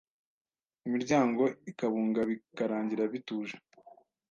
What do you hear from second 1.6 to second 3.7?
ikabunga bikarangira bituje